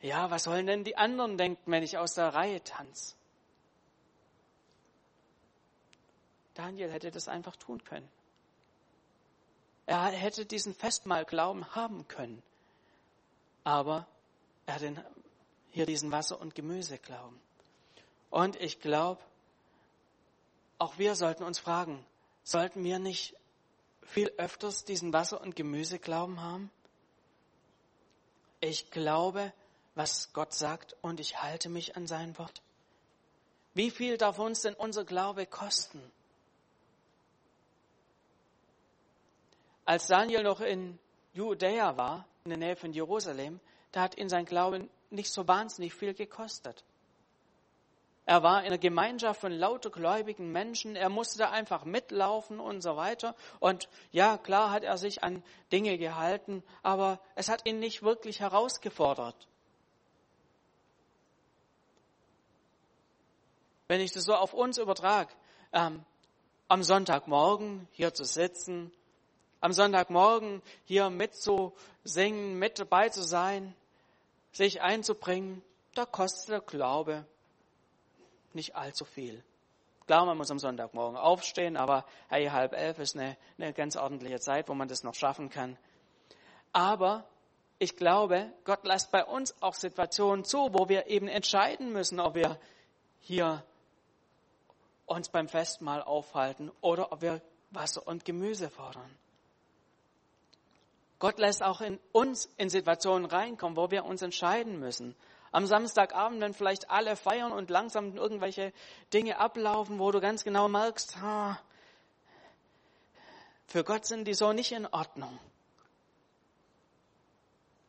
[0.00, 3.17] Ja, was sollen denn die anderen denken, wenn ich aus der Reihe tanze?
[6.58, 8.08] Daniel hätte das einfach tun können.
[9.86, 12.42] Er hätte diesen Festmahlglauben haben können.
[13.62, 14.08] Aber
[14.66, 15.04] er hat
[15.70, 17.38] hier diesen Wasser- und Gemüseglauben.
[18.30, 19.22] Und ich glaube,
[20.78, 22.04] auch wir sollten uns fragen,
[22.42, 23.36] sollten wir nicht
[24.02, 26.72] viel öfters diesen Wasser- und Gemüseglauben haben?
[28.60, 29.52] ich glaube,
[29.94, 32.62] was Gott sagt und ich halte mich an sein Wort?
[33.74, 36.02] Wie viel darf uns denn unser Glaube kosten?
[39.88, 40.98] Als Daniel noch in
[41.32, 43.58] Judäa war, in der Nähe von Jerusalem,
[43.90, 46.84] da hat ihn sein Glaube nicht so wahnsinnig viel gekostet.
[48.26, 50.94] Er war in einer Gemeinschaft von lauter gläubigen Menschen.
[50.94, 53.34] Er musste da einfach mitlaufen und so weiter.
[53.60, 58.40] Und ja, klar hat er sich an Dinge gehalten, aber es hat ihn nicht wirklich
[58.40, 59.48] herausgefordert.
[63.86, 65.32] Wenn ich das so auf uns übertrage,
[65.72, 66.04] ähm,
[66.68, 68.92] am Sonntagmorgen hier zu sitzen,
[69.60, 73.74] am Sonntagmorgen hier mitzusingen, mit dabei zu sein,
[74.52, 75.62] sich einzubringen,
[75.94, 77.24] da kostet der Glaube
[78.52, 79.42] nicht allzu viel.
[80.06, 84.40] Klar, man muss am Sonntagmorgen aufstehen, aber hey, halb elf ist eine, eine ganz ordentliche
[84.40, 85.76] Zeit, wo man das noch schaffen kann.
[86.72, 87.24] Aber
[87.78, 92.34] ich glaube, Gott lässt bei uns auch Situationen zu, wo wir eben entscheiden müssen, ob
[92.34, 92.58] wir
[93.20, 93.62] hier
[95.06, 97.40] uns beim Festmahl aufhalten oder ob wir
[97.70, 99.10] Wasser und Gemüse fordern.
[101.18, 105.16] Gott lässt auch in uns in Situationen reinkommen, wo wir uns entscheiden müssen.
[105.50, 108.72] Am Samstagabend, wenn vielleicht alle feiern und langsam irgendwelche
[109.12, 111.58] Dinge ablaufen, wo du ganz genau merkst, ha,
[113.66, 115.38] für Gott sind die so nicht in Ordnung.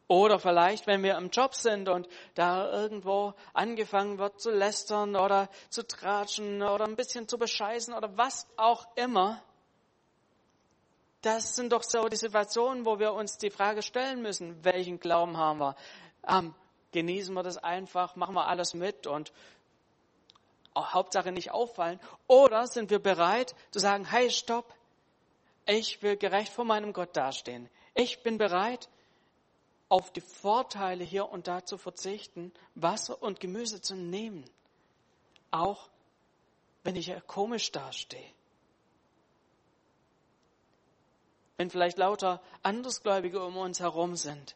[0.08, 5.50] Oder vielleicht, wenn wir im Job sind und da irgendwo angefangen wird zu lästern oder
[5.70, 9.40] zu tratschen oder ein bisschen zu bescheißen oder was auch immer.
[11.22, 15.38] Das sind doch so die Situationen, wo wir uns die Frage stellen müssen, welchen Glauben
[15.38, 15.76] haben wir?
[16.28, 16.54] Ähm,
[16.92, 19.34] genießen wir das einfach, machen wir alles mit und
[20.78, 22.00] Hauptsache nicht auffallen?
[22.28, 24.74] Oder sind wir bereit zu sagen, hey, stopp,
[25.66, 27.70] ich will gerecht vor meinem Gott dastehen.
[27.94, 28.88] Ich bin bereit,
[29.90, 34.46] auf die Vorteile hier und da zu verzichten, Wasser und Gemüse zu nehmen.
[35.52, 35.90] Auch
[36.84, 38.32] wenn ich komisch dastehe.
[41.60, 44.56] Wenn vielleicht lauter Andersgläubige um uns herum sind.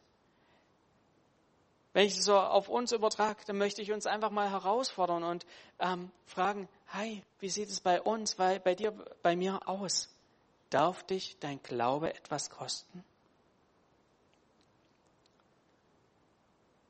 [1.91, 5.45] Wenn ich es so auf uns übertrage, dann möchte ich uns einfach mal herausfordern und
[5.79, 10.15] ähm, fragen, hi, wie sieht es bei uns, bei, bei dir, bei mir aus?
[10.69, 13.03] Darf dich dein Glaube etwas kosten?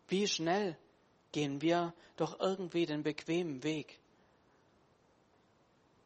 [0.09, 0.77] Wie schnell
[1.31, 3.99] gehen wir doch irgendwie den bequemen Weg?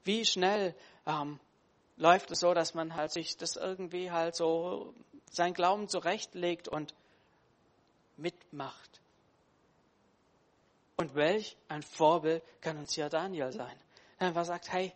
[0.05, 0.73] Wie schnell
[1.05, 1.41] ähm,
[1.97, 4.93] läuft es so, dass man halt sich das irgendwie halt so
[5.31, 6.93] sein Glauben zurechtlegt und
[8.15, 9.01] mitmacht.
[10.95, 13.77] Und welch ein Vorbild kann uns hier Daniel sein.
[14.19, 14.93] Der einfach sagt, hey,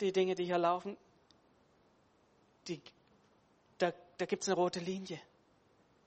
[0.00, 0.96] die Dinge, die hier laufen,
[2.68, 2.80] die,
[3.78, 5.20] da, da gibt es eine rote Linie,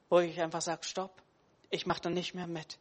[0.09, 1.21] wo ich einfach sage, stopp,
[1.69, 2.77] ich mache da nicht mehr mit.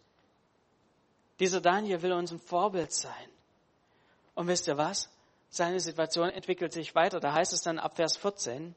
[1.40, 3.28] Dieser Daniel will uns ein Vorbild sein.
[4.34, 5.10] Und wisst ihr was?
[5.54, 7.20] Seine Situation entwickelt sich weiter.
[7.20, 8.74] Da heißt es dann ab Vers 14,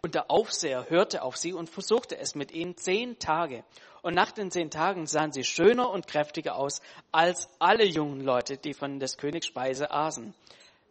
[0.00, 3.64] und der Aufseher hörte auf sie und versuchte es mit ihnen zehn Tage.
[4.02, 8.58] Und nach den zehn Tagen sahen sie schöner und kräftiger aus als alle jungen Leute,
[8.58, 10.34] die von des Königs Speise aßen.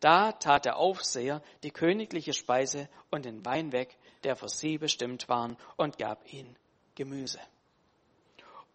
[0.01, 5.29] Da tat der Aufseher die königliche Speise und den Wein weg, der für sie bestimmt
[5.29, 6.57] waren, und gab ihnen
[6.95, 7.39] Gemüse.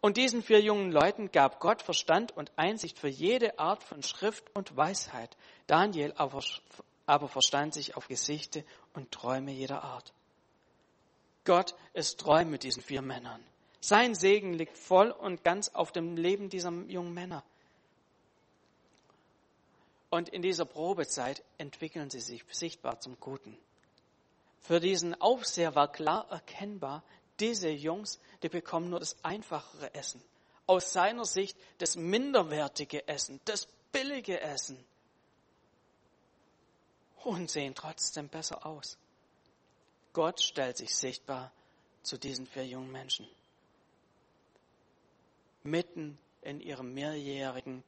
[0.03, 4.45] Und diesen vier jungen Leuten gab Gott Verstand und Einsicht für jede Art von Schrift
[4.53, 5.37] und Weisheit.
[5.69, 6.43] Daniel aber,
[7.07, 10.13] aber verstand sich auf Gesichte und Träume jeder Art.
[11.45, 13.45] Gott ist treu mit diesen vier Männern.
[13.81, 17.45] Sein Segen liegt voll und ganz auf dem Leben dieser jungen Männer.
[20.11, 23.57] Und in dieser Probezeit entwickeln sie sich sichtbar zum Guten.
[24.63, 27.05] Für diesen Aufseher war klar erkennbar,
[27.43, 30.23] diese Jungs, die bekommen nur das einfachere Essen.
[30.67, 34.83] Aus seiner Sicht das minderwertige Essen, das billige Essen.
[37.25, 38.97] Und sehen trotzdem besser aus.
[40.13, 41.53] Gott stellt sich sichtbar
[42.03, 43.29] zu diesen vier jungen Menschen.
[45.65, 47.83] Mitten in ihrem mehrjährigen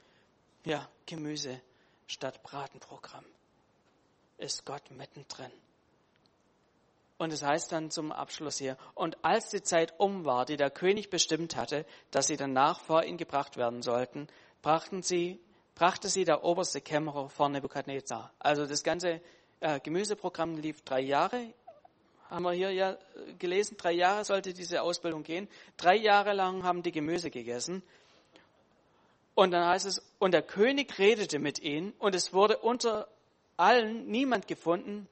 [0.64, 1.60] ja, Gemüse
[2.06, 3.24] statt Bratenprogramm
[4.38, 5.52] ist Gott mittendrin.
[7.16, 10.70] Und es heißt dann zum Abschluss hier, und als die Zeit um war, die der
[10.70, 14.26] König bestimmt hatte, dass sie danach vor ihn gebracht werden sollten,
[14.62, 15.40] brachten sie,
[15.74, 18.32] brachte sie der oberste Kämmerer vor Nebukadnezar.
[18.40, 19.20] Also das ganze
[19.60, 21.54] äh, Gemüseprogramm lief drei Jahre
[22.30, 22.96] haben wir hier ja
[23.38, 25.48] gelesen, drei Jahre sollte diese Ausbildung gehen.
[25.76, 27.82] Drei Jahre lang haben die Gemüse gegessen.
[29.34, 33.08] Und dann heißt es, und der König redete mit ihnen und es wurde unter
[33.56, 35.08] allen niemand gefunden,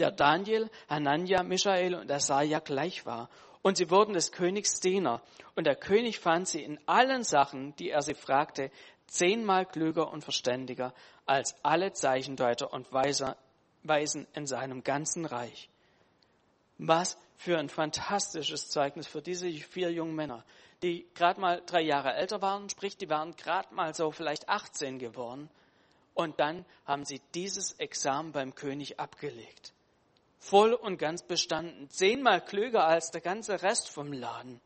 [0.00, 3.28] der Daniel, Hanania, Michael und Asaja gleich war.
[3.62, 5.20] Und sie wurden des Königs Diener.
[5.56, 8.70] Und der König fand sie in allen Sachen, die er sie fragte,
[9.08, 10.94] zehnmal klüger und verständiger
[11.26, 13.36] als alle Zeichendeuter und Weiser,
[13.82, 15.68] Weisen in seinem ganzen Reich.
[16.78, 20.44] Was für ein fantastisches Zeugnis für diese vier jungen Männer,
[20.84, 25.00] die gerade mal drei Jahre älter waren, sprich, die waren gerade mal so vielleicht 18
[25.00, 25.50] geworden.
[26.14, 29.72] Und dann haben sie dieses Examen beim König abgelegt.
[30.38, 31.90] Voll und ganz bestanden.
[31.90, 34.60] Zehnmal klüger als der ganze Rest vom Laden.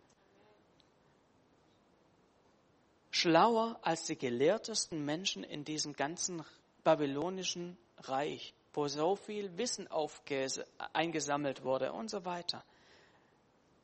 [3.11, 6.45] Schlauer als die gelehrtesten Menschen in diesem ganzen
[6.83, 9.89] babylonischen Reich, wo so viel Wissen
[10.93, 12.65] eingesammelt wurde und so weiter.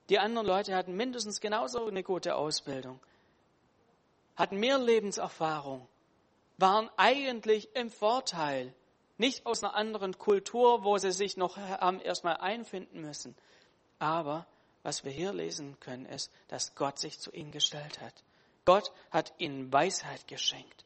[0.09, 2.99] Die anderen Leute hatten mindestens genauso eine gute Ausbildung,
[4.37, 5.87] hatten mehr Lebenserfahrung,
[6.57, 8.73] waren eigentlich im Vorteil,
[9.19, 13.37] nicht aus einer anderen Kultur, wo sie sich noch haben erstmal einfinden müssen.
[13.99, 14.47] Aber
[14.83, 18.15] was wir hier lesen können, ist, dass Gott sich zu ihnen gestellt hat.
[18.65, 20.85] Gott hat ihnen Weisheit geschenkt.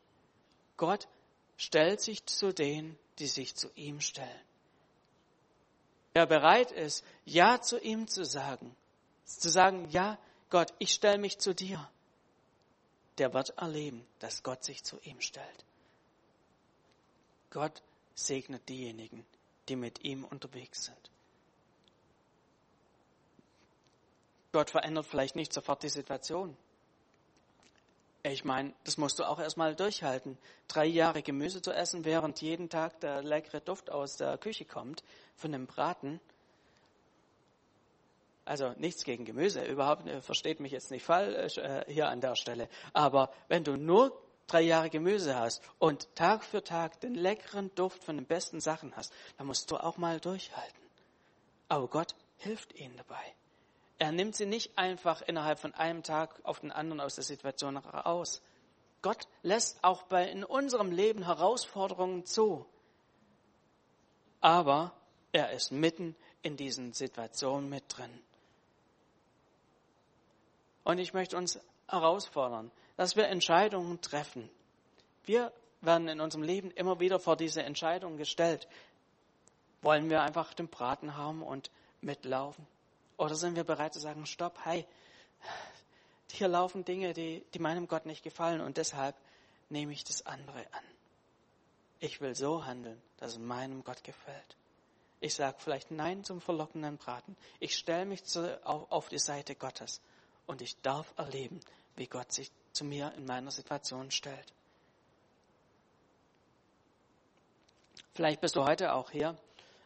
[0.77, 1.09] Gott
[1.57, 4.29] stellt sich zu denen, die sich zu ihm stellen.
[6.15, 8.75] Wer bereit ist, Ja zu ihm zu sagen,
[9.25, 10.19] zu sagen, ja,
[10.51, 11.89] Gott, ich stelle mich zu dir,
[13.19, 15.65] der wird erleben, dass Gott sich zu ihm stellt.
[17.51, 17.83] Gott
[18.15, 19.25] segnet diejenigen,
[19.69, 21.11] die mit ihm unterwegs sind.
[24.53, 26.57] Gott verändert vielleicht nicht sofort die Situation.
[28.25, 30.39] Ich meine, das musst du auch erstmal durchhalten.
[30.69, 35.03] Drei Jahre Gemüse zu essen, während jeden Tag der leckere Duft aus der Küche kommt
[35.35, 36.21] von dem Braten.
[38.45, 42.37] Also nichts gegen Gemüse, überhaupt, äh, versteht mich jetzt nicht falsch äh, hier an der
[42.37, 42.69] Stelle.
[42.93, 44.22] Aber wenn du nur
[44.53, 48.95] drei Jahre Gemüse hast und Tag für Tag den leckeren Duft von den besten Sachen
[48.97, 50.83] hast, dann musst du auch mal durchhalten.
[51.69, 53.35] Aber Gott hilft ihnen dabei.
[53.99, 57.77] Er nimmt sie nicht einfach innerhalb von einem Tag auf den anderen aus der Situation
[57.77, 58.43] raus.
[59.01, 62.67] Gott lässt auch bei in unserem Leben Herausforderungen zu.
[64.41, 64.93] Aber
[65.33, 68.23] er ist mitten in diesen Situationen mit drin.
[70.85, 74.49] Und ich möchte uns herausfordern, dass wir Entscheidungen treffen.
[75.25, 78.69] Wir werden in unserem Leben immer wieder vor diese Entscheidungen gestellt.
[79.81, 82.67] Wollen wir einfach den Braten haben und mitlaufen?
[83.17, 84.87] Oder sind wir bereit zu sagen, stopp, hey,
[86.31, 89.17] hier laufen Dinge, die, die meinem Gott nicht gefallen und deshalb
[89.69, 90.85] nehme ich das andere an.
[92.01, 94.57] Ich will so handeln, dass es meinem Gott gefällt.
[95.21, 97.37] Ich sage vielleicht Nein zum verlockenden Braten.
[97.61, 100.01] Ich stelle mich zu, auf, auf die Seite Gottes
[100.47, 101.61] und ich darf erleben,
[101.95, 104.53] wie Gott sich zu mir in meiner Situation stellt.
[108.15, 109.37] Vielleicht bist du heute auch hier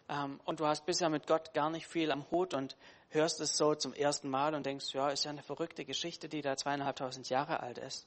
[0.09, 2.77] ähm, und du hast bisher mit Gott gar nicht viel am Hut und
[3.11, 6.43] hörst es so zum ersten Mal und denkst, ja, ist ja eine verrückte Geschichte, die
[6.43, 8.07] da zweieinhalbtausend Jahre alt ist.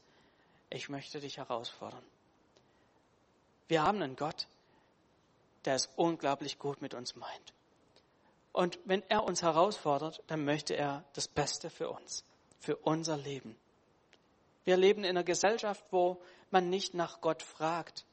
[0.69, 2.03] Ich möchte dich herausfordern.
[3.67, 4.47] Wir haben einen Gott,
[5.65, 7.53] der es unglaublich gut mit uns meint.
[8.51, 12.25] Und wenn er uns herausfordert, dann möchte er das Beste für uns
[12.59, 13.55] für unser Leben.
[14.69, 18.05] Wir leben in einer Gesellschaft, wo man nicht nach Gott fragt,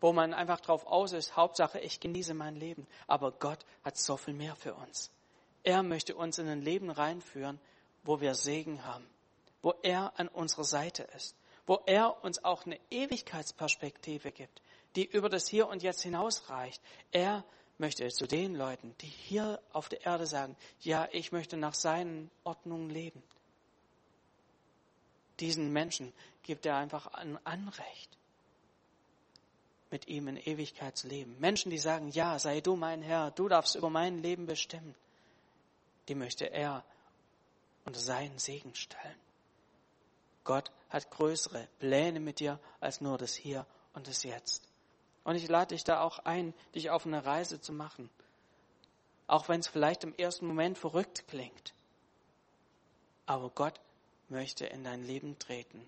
[0.00, 2.84] wo man einfach drauf aus ist, Hauptsache, ich genieße mein Leben.
[3.06, 5.12] Aber Gott hat so viel mehr für uns.
[5.62, 7.60] Er möchte uns in ein Leben reinführen,
[8.02, 9.06] wo wir Segen haben,
[9.62, 14.60] wo er an unserer Seite ist, wo er uns auch eine Ewigkeitsperspektive gibt,
[14.96, 16.82] die über das Hier und Jetzt hinausreicht.
[17.12, 17.44] Er
[17.78, 22.32] möchte zu den Leuten, die hier auf der Erde sagen, ja, ich möchte nach seinen
[22.42, 23.22] Ordnungen leben.
[25.40, 28.16] Diesen Menschen gibt er einfach ein Anrecht,
[29.90, 31.36] mit ihm in Ewigkeit zu leben.
[31.40, 34.94] Menschen, die sagen, ja, sei du mein Herr, du darfst über mein Leben bestimmen,
[36.08, 36.84] die möchte er
[37.84, 39.18] unter seinen Segen stellen.
[40.44, 44.68] Gott hat größere Pläne mit dir als nur das Hier und das Jetzt.
[45.24, 48.10] Und ich lade dich da auch ein, dich auf eine Reise zu machen.
[49.26, 51.74] Auch wenn es vielleicht im ersten Moment verrückt klingt.
[53.26, 53.80] Aber Gott
[54.30, 55.86] möchte in dein Leben treten.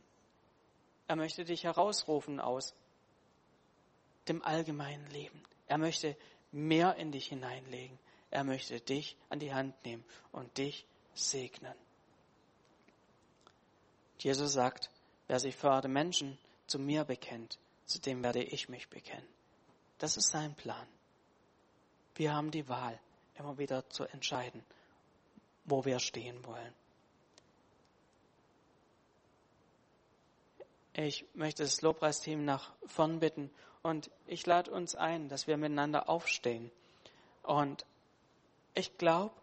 [1.08, 2.74] Er möchte dich herausrufen aus
[4.28, 5.42] dem allgemeinen Leben.
[5.66, 6.16] Er möchte
[6.50, 7.98] mehr in dich hineinlegen.
[8.30, 11.74] Er möchte dich an die Hand nehmen und dich segnen.
[14.18, 14.90] Jesus sagt,
[15.26, 19.26] wer sich für die Menschen zu mir bekennt, zu dem werde ich mich bekennen.
[19.98, 20.86] Das ist sein Plan.
[22.14, 22.98] Wir haben die Wahl,
[23.34, 24.64] immer wieder zu entscheiden,
[25.64, 26.74] wo wir stehen wollen.
[30.94, 33.50] Ich möchte das Lobpreisteam nach vorn bitten
[33.82, 36.70] und ich lade uns ein, dass wir miteinander aufstehen.
[37.42, 37.86] Und
[38.74, 39.34] ich glaube,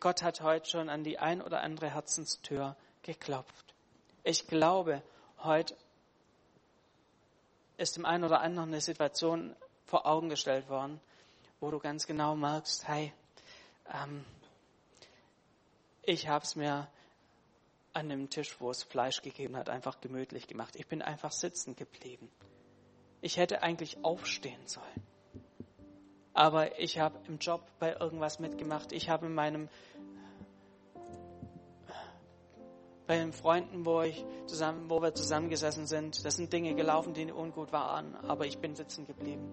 [0.00, 3.74] Gott hat heute schon an die ein oder andere Herzenstür geklopft.
[4.24, 5.02] Ich glaube,
[5.38, 5.76] heute
[7.76, 9.54] ist dem einen oder anderen eine Situation
[9.86, 11.00] vor Augen gestellt worden,
[11.60, 13.12] wo du ganz genau merkst, hey,
[13.92, 14.24] ähm,
[16.02, 16.88] ich habe es mir
[17.98, 20.76] an dem Tisch, wo es Fleisch gegeben hat, einfach gemütlich gemacht.
[20.76, 22.30] Ich bin einfach sitzen geblieben.
[23.20, 25.06] Ich hätte eigentlich aufstehen sollen.
[26.32, 28.92] Aber ich habe im Job bei irgendwas mitgemacht.
[28.92, 29.68] Ich habe in meinem
[33.08, 37.32] bei den Freunden, wo, ich zusammen, wo wir zusammengesessen sind, das sind Dinge gelaufen, die
[37.32, 39.48] ungut waren, aber ich bin sitzen geblieben.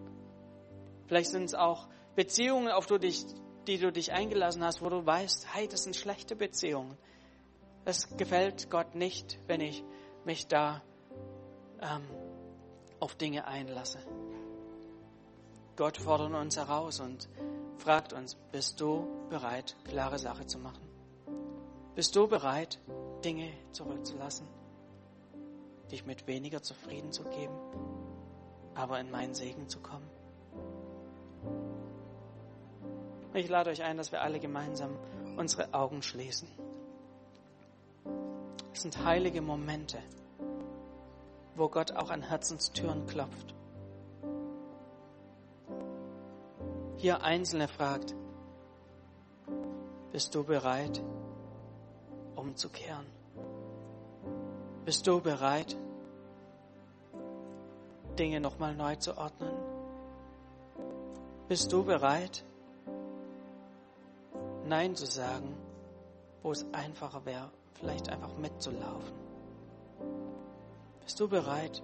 [1.07, 1.87] Vielleicht sind es auch
[2.17, 6.97] Beziehungen, auf die, du dich eingelassen hast, wo du weißt, hey, das sind schlechte Beziehungen.
[7.87, 9.83] Es gefällt Gott nicht, wenn ich
[10.25, 10.81] mich da
[11.79, 12.03] ähm,
[12.99, 13.99] auf Dinge einlasse.
[15.75, 17.29] Gott fordert uns heraus und
[17.77, 20.81] fragt uns, bist du bereit, klare Sache zu machen?
[21.93, 22.79] Bist du bereit,
[23.23, 24.47] Dinge zurückzulassen,
[25.91, 27.55] dich mit weniger zufrieden zu geben,
[28.73, 30.09] aber in meinen Segen zu kommen?
[33.35, 34.97] Ich lade euch ein, dass wir alle gemeinsam
[35.37, 36.47] unsere Augen schließen.
[38.75, 39.97] Sind heilige Momente,
[41.55, 43.55] wo Gott auch an Herzenstüren klopft.
[46.97, 48.13] Hier Einzelne fragt,
[50.11, 51.01] bist du bereit,
[52.35, 53.05] umzukehren?
[54.83, 55.75] Bist du bereit,
[58.19, 59.55] Dinge nochmal neu zu ordnen?
[61.47, 62.43] Bist du bereit,
[64.65, 65.55] Nein zu sagen,
[66.43, 69.13] wo es einfacher wäre, vielleicht einfach mitzulaufen?
[71.03, 71.83] Bist du bereit,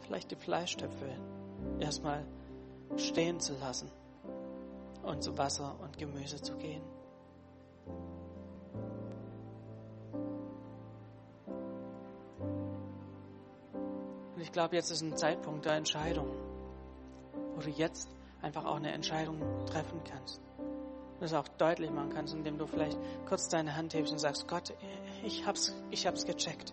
[0.00, 1.10] vielleicht die Fleischtöpfe
[1.78, 2.24] erstmal
[2.96, 3.90] stehen zu lassen
[5.02, 6.82] und zu Wasser und Gemüse zu gehen?
[14.34, 16.28] Und ich glaube, jetzt ist ein Zeitpunkt der Entscheidung,
[17.54, 18.08] wo du jetzt
[18.40, 20.47] einfach auch eine Entscheidung treffen kannst.
[21.20, 24.72] Das auch deutlich machen kannst, indem du vielleicht kurz deine Hand hebst und sagst, Gott,
[25.24, 26.72] ich hab's, ich hab's gecheckt.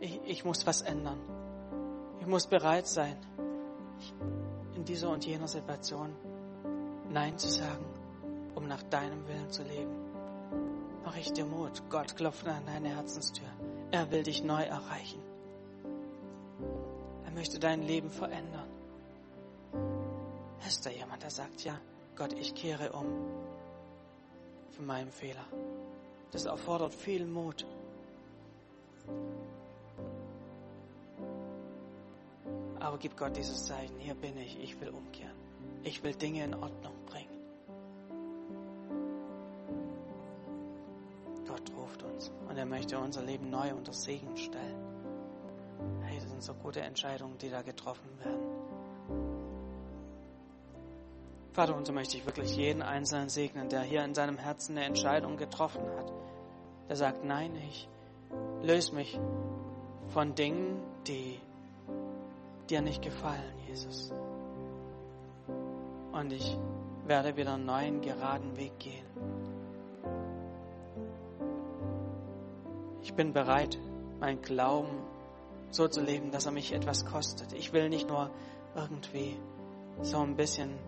[0.00, 1.18] Ich, ich muss was ändern.
[2.20, 3.16] Ich muss bereit sein,
[4.74, 6.14] in dieser und jener Situation
[7.10, 7.84] Nein zu sagen,
[8.54, 9.94] um nach deinem Willen zu leben.
[11.04, 11.82] Mach ich dir Mut.
[11.90, 13.48] Gott klopft an deine Herzenstür.
[13.90, 15.20] Er will dich neu erreichen.
[17.24, 18.68] Er möchte dein Leben verändern.
[20.66, 21.78] Ist da jemand, der sagt, ja,
[22.16, 23.06] Gott, ich kehre um
[24.70, 25.44] von meinem Fehler?
[26.30, 27.66] Das erfordert viel Mut.
[32.80, 35.36] Aber gib Gott dieses Zeichen, hier bin ich, ich will umkehren.
[35.84, 37.28] Ich will Dinge in Ordnung bringen.
[41.46, 44.76] Gott ruft uns und er möchte unser Leben neu unter Segen stellen.
[46.02, 48.51] Hey, das sind so gute Entscheidungen, die da getroffen werden.
[51.52, 54.86] Vater, und so möchte ich wirklich jeden Einzelnen segnen, der hier in seinem Herzen eine
[54.86, 56.10] Entscheidung getroffen hat.
[56.88, 57.88] Der sagt, nein, ich
[58.62, 59.20] löse mich
[60.08, 61.38] von Dingen, die
[62.70, 64.12] dir nicht gefallen, Jesus.
[66.12, 66.58] Und ich
[67.06, 69.06] werde wieder einen neuen, geraden Weg gehen.
[73.02, 73.78] Ich bin bereit,
[74.20, 75.02] meinen Glauben
[75.70, 77.52] so zu leben, dass er mich etwas kostet.
[77.52, 78.30] Ich will nicht nur
[78.74, 79.36] irgendwie
[80.00, 80.78] so ein bisschen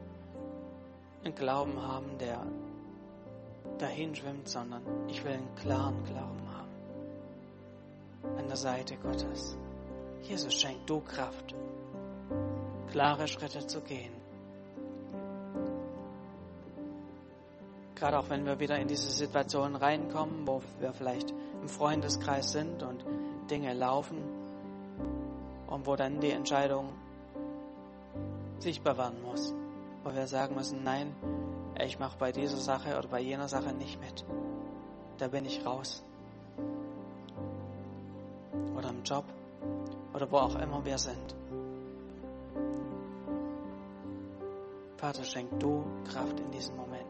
[1.25, 2.41] einen Glauben haben, der
[3.79, 8.39] dahin schwimmt, sondern ich will einen klaren Glauben haben.
[8.39, 9.57] An der Seite Gottes.
[10.22, 11.55] Jesus schenkt du Kraft,
[12.91, 14.12] klare Schritte zu gehen.
[17.95, 22.83] Gerade auch wenn wir wieder in diese Situation reinkommen, wo wir vielleicht im Freundeskreis sind
[22.83, 23.05] und
[23.51, 24.18] Dinge laufen
[25.66, 26.93] und wo dann die Entscheidung
[28.59, 29.55] sichtbar werden muss
[30.05, 31.14] wo wir sagen müssen, nein,
[31.80, 34.24] ich mache bei dieser Sache oder bei jener Sache nicht mit.
[35.18, 36.05] Da bin ich raus.
[38.76, 39.24] Oder im Job
[40.12, 41.34] oder wo auch immer wir sind.
[44.96, 47.05] Vater, schenk du Kraft in diesen Momenten.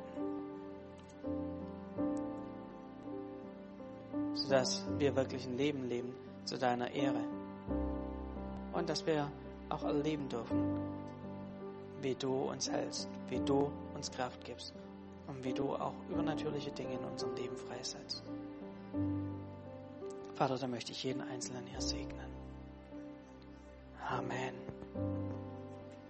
[4.34, 6.14] Sodass wir wirklich ein Leben leben
[6.45, 7.24] zu deiner Ehre.
[8.72, 9.30] Und dass wir
[9.68, 10.78] auch erleben dürfen,
[12.05, 14.75] wie du uns hältst, wie du uns Kraft gibst
[15.27, 18.23] und wie du auch übernatürliche Dinge in unserem Leben freisetzt.
[20.35, 22.29] Vater, da möchte ich jeden Einzelnen hier segnen.
[24.07, 24.55] Amen.